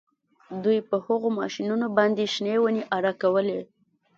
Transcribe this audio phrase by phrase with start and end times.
[0.63, 3.59] دوی په هغو ماشینونو باندې شنې ونې اره کولې